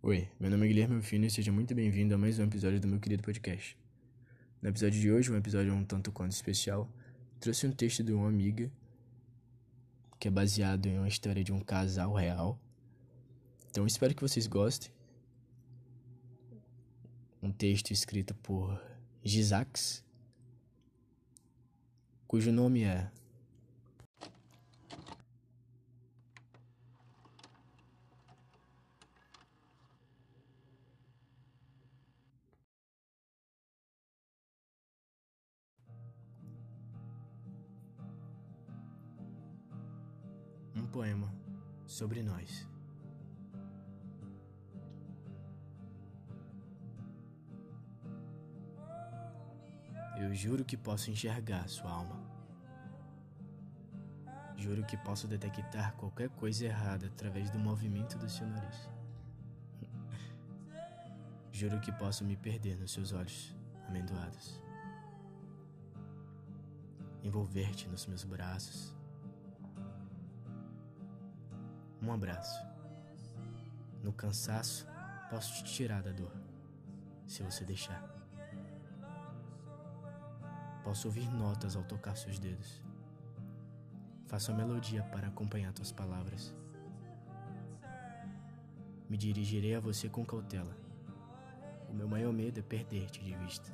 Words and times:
Oi, 0.00 0.28
meu 0.38 0.48
nome 0.48 0.64
é 0.64 0.68
Guilherme 0.68 0.94
Alfino 0.94 1.26
e 1.26 1.30
seja 1.30 1.50
muito 1.50 1.74
bem-vindo 1.74 2.14
a 2.14 2.18
mais 2.18 2.38
um 2.38 2.44
episódio 2.44 2.78
do 2.78 2.86
meu 2.86 3.00
querido 3.00 3.20
podcast. 3.20 3.76
No 4.62 4.68
episódio 4.68 5.00
de 5.00 5.10
hoje, 5.10 5.32
um 5.32 5.36
episódio 5.36 5.74
um 5.74 5.84
tanto 5.84 6.12
quanto 6.12 6.30
especial, 6.30 6.88
trouxe 7.40 7.66
um 7.66 7.72
texto 7.72 8.04
de 8.04 8.12
uma 8.12 8.28
amiga 8.28 8.70
que 10.20 10.28
é 10.28 10.30
baseado 10.30 10.86
em 10.86 10.98
uma 10.98 11.08
história 11.08 11.42
de 11.42 11.52
um 11.52 11.58
casal 11.58 12.14
real. 12.14 12.60
Então 13.68 13.84
espero 13.88 14.14
que 14.14 14.22
vocês 14.22 14.46
gostem. 14.46 14.92
Um 17.42 17.50
texto 17.50 17.90
escrito 17.90 18.36
por 18.36 18.80
Gisax, 19.24 20.04
cujo 22.28 22.52
nome 22.52 22.84
é 22.84 23.10
poema 40.98 41.32
sobre 41.86 42.24
nós. 42.24 42.68
Eu 50.16 50.34
juro 50.34 50.64
que 50.64 50.76
posso 50.76 51.08
enxergar 51.08 51.68
sua 51.68 51.88
alma. 51.88 52.18
Juro 54.56 54.84
que 54.84 54.96
posso 54.96 55.28
detectar 55.28 55.94
qualquer 55.94 56.30
coisa 56.30 56.64
errada 56.64 57.06
através 57.06 57.48
do 57.48 57.60
movimento 57.60 58.18
do 58.18 58.28
seu 58.28 58.48
nariz. 58.48 58.90
Juro 61.52 61.78
que 61.78 61.92
posso 61.92 62.24
me 62.24 62.36
perder 62.36 62.76
nos 62.76 62.90
seus 62.90 63.12
olhos 63.12 63.54
amendoados. 63.86 64.60
Envolver-te 67.22 67.88
nos 67.88 68.04
meus 68.06 68.24
braços. 68.24 68.98
Um 72.08 72.12
abraço. 72.14 72.66
No 74.02 74.14
cansaço, 74.14 74.86
posso 75.28 75.52
te 75.56 75.64
tirar 75.64 76.02
da 76.02 76.10
dor, 76.10 76.32
se 77.26 77.42
você 77.42 77.66
deixar. 77.66 78.02
Posso 80.82 81.06
ouvir 81.06 81.30
notas 81.30 81.76
ao 81.76 81.84
tocar 81.84 82.16
seus 82.16 82.38
dedos. 82.38 82.82
Faço 84.26 84.50
a 84.50 84.54
melodia 84.54 85.02
para 85.02 85.28
acompanhar 85.28 85.70
tuas 85.74 85.92
palavras. 85.92 86.54
Me 89.06 89.18
dirigirei 89.18 89.74
a 89.74 89.80
você 89.80 90.08
com 90.08 90.24
cautela. 90.24 90.74
O 91.90 91.92
meu 91.92 92.08
maior 92.08 92.32
medo 92.32 92.58
é 92.58 92.62
perder-te 92.62 93.22
de 93.22 93.34
vista. 93.34 93.70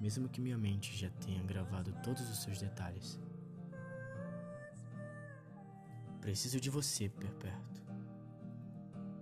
Mesmo 0.00 0.28
que 0.28 0.40
minha 0.40 0.58
mente 0.58 0.96
já 0.96 1.10
tenha 1.24 1.44
gravado 1.44 1.92
todos 2.02 2.28
os 2.28 2.42
seus 2.42 2.58
detalhes. 2.58 3.20
Preciso 6.28 6.60
de 6.60 6.68
você 6.68 7.08
por 7.08 7.24
perto. 7.36 7.82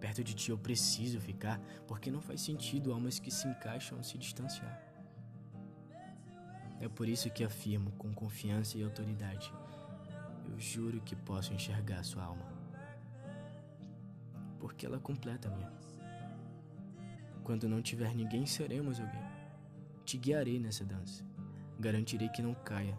Perto 0.00 0.24
de 0.24 0.34
ti 0.34 0.50
eu 0.50 0.58
preciso 0.58 1.20
ficar, 1.20 1.60
porque 1.86 2.10
não 2.10 2.20
faz 2.20 2.40
sentido 2.40 2.92
almas 2.92 3.20
que 3.20 3.30
se 3.30 3.46
encaixam 3.46 4.02
se 4.02 4.18
distanciar. 4.18 4.82
É 6.80 6.88
por 6.88 7.08
isso 7.08 7.30
que 7.30 7.44
afirmo 7.44 7.92
com 7.92 8.12
confiança 8.12 8.76
e 8.76 8.82
autoridade: 8.82 9.54
eu 10.50 10.58
juro 10.58 11.00
que 11.00 11.14
posso 11.14 11.54
enxergar 11.54 12.02
sua 12.02 12.24
alma. 12.24 12.44
Porque 14.58 14.84
ela 14.84 14.98
completa 14.98 15.46
a 15.46 15.52
minha. 15.52 15.72
Quando 17.44 17.68
não 17.68 17.80
tiver 17.80 18.16
ninguém, 18.16 18.46
seremos 18.46 18.98
alguém. 18.98 19.22
Te 20.04 20.18
guiarei 20.18 20.58
nessa 20.58 20.84
dança. 20.84 21.24
Garantirei 21.78 22.28
que 22.30 22.42
não 22.42 22.52
caia. 22.52 22.98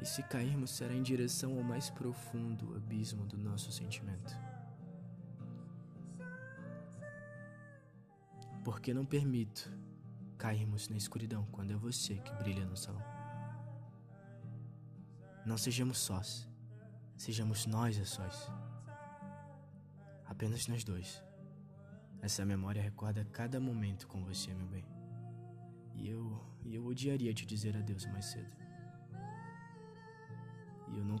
E 0.00 0.06
se 0.06 0.22
cairmos, 0.22 0.70
será 0.70 0.94
em 0.94 1.02
direção 1.02 1.58
ao 1.58 1.62
mais 1.62 1.90
profundo 1.90 2.74
abismo 2.74 3.26
do 3.26 3.36
nosso 3.36 3.70
sentimento. 3.70 4.34
Porque 8.64 8.94
não 8.94 9.04
permito 9.04 9.70
cairmos 10.38 10.88
na 10.88 10.96
escuridão 10.96 11.46
quando 11.52 11.72
é 11.72 11.76
você 11.76 12.14
que 12.14 12.32
brilha 12.36 12.64
no 12.64 12.76
salão. 12.76 13.04
Não 15.44 15.58
sejamos 15.58 15.98
sós, 15.98 16.48
sejamos 17.14 17.66
nós 17.66 17.98
a 17.98 18.06
sós. 18.06 18.50
Apenas 20.24 20.66
nós 20.66 20.82
dois. 20.82 21.22
Essa 22.22 22.44
memória 22.44 22.80
recorda 22.80 23.24
cada 23.26 23.60
momento 23.60 24.06
com 24.06 24.24
você, 24.24 24.54
meu 24.54 24.66
bem. 24.66 24.84
E 25.94 26.08
eu, 26.08 26.40
eu 26.64 26.86
odiaria 26.86 27.34
te 27.34 27.44
dizer 27.44 27.76
adeus 27.76 28.06
mais 28.06 28.26
cedo. 28.26 28.69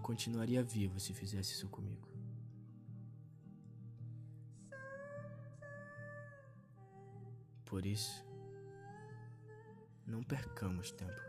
Continuaria 0.02 0.62
vivo 0.62 0.98
se 0.98 1.12
fizesse 1.12 1.52
isso 1.52 1.68
comigo. 1.68 2.08
Por 7.64 7.86
isso, 7.86 8.26
não 10.04 10.22
percamos 10.24 10.90
tempo. 10.90 11.22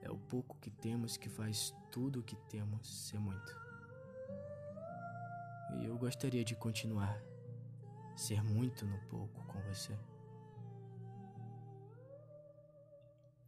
É 0.00 0.10
o 0.10 0.16
pouco 0.16 0.56
que 0.58 0.70
temos 0.70 1.16
que 1.16 1.28
faz 1.28 1.74
tudo 1.90 2.20
o 2.20 2.22
que 2.22 2.36
temos 2.48 3.08
ser 3.08 3.18
muito. 3.18 3.56
E 5.80 5.84
eu 5.86 5.98
gostaria 5.98 6.44
de 6.44 6.54
continuar 6.54 7.20
ser 8.16 8.42
muito 8.42 8.86
no 8.86 8.98
pouco 9.08 9.44
com 9.46 9.60
você. 9.62 9.98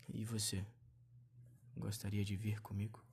E 0.08 0.24
você? 0.24 0.64
Gostaria 1.76 2.24
de 2.24 2.34
vir 2.34 2.60
comigo? 2.60 3.07